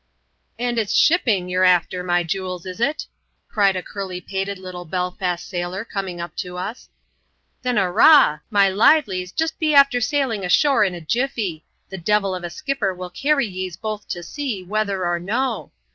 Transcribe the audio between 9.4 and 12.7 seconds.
be after sailing ashore in a jiffy:— the devil of a